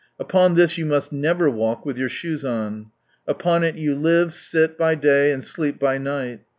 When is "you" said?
0.79-0.85, 3.75-3.93